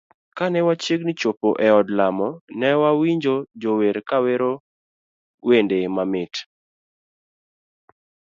Kane 0.37 0.59
wachiegni 0.67 1.13
chopo 1.19 1.49
e 1.67 1.67
od 1.79 1.87
lamo, 1.97 2.27
newawinjo 2.59 3.35
jo 3.61 3.71
wer 3.79 3.97
kawero 4.09 4.51
wende 5.47 5.77
mamit. 5.95 6.33